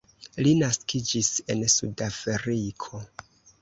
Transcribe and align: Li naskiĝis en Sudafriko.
Li 0.47 0.53
naskiĝis 0.61 1.31
en 1.57 1.63
Sudafriko. 1.77 3.09